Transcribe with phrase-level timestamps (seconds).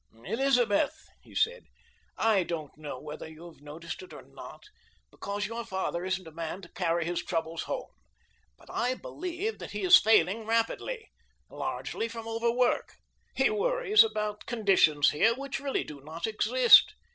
[0.25, 1.65] "Elizabeth," he said,
[2.17, 4.63] "I don't know whether you have noticed it or not,
[5.11, 7.91] because your father isn't a man to carry his troubles home,
[8.57, 11.11] but I believe that he is failing rapidly,
[11.51, 12.93] largely from overwork.
[13.35, 16.95] He worries about conditions here which really do not exist.